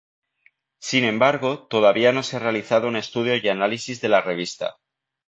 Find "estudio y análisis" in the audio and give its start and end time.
2.95-4.01